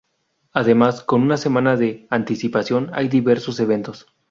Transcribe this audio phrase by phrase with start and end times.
[0.51, 4.07] Además, con una semana de anticipación hay diversos eventos.